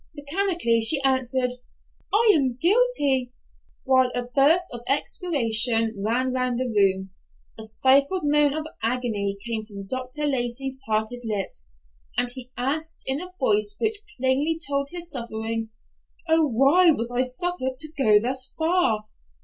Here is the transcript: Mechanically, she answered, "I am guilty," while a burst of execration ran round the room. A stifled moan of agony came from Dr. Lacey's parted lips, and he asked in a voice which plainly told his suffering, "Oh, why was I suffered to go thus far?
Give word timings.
Mechanically, 0.15 0.81
she 0.81 0.99
answered, 1.03 1.51
"I 2.11 2.31
am 2.35 2.57
guilty," 2.59 3.33
while 3.83 4.09
a 4.15 4.23
burst 4.23 4.65
of 4.73 4.81
execration 4.87 5.93
ran 6.03 6.33
round 6.33 6.59
the 6.59 6.65
room. 6.65 7.11
A 7.59 7.63
stifled 7.63 8.23
moan 8.23 8.55
of 8.55 8.65
agony 8.81 9.37
came 9.45 9.63
from 9.63 9.85
Dr. 9.85 10.25
Lacey's 10.25 10.75
parted 10.87 11.21
lips, 11.23 11.75
and 12.17 12.31
he 12.31 12.49
asked 12.57 13.03
in 13.05 13.21
a 13.21 13.31
voice 13.39 13.75
which 13.77 14.01
plainly 14.17 14.57
told 14.67 14.89
his 14.89 15.11
suffering, 15.11 15.69
"Oh, 16.27 16.47
why 16.47 16.89
was 16.89 17.11
I 17.11 17.21
suffered 17.21 17.77
to 17.77 17.93
go 17.95 18.19
thus 18.19 18.51
far? 18.57 19.05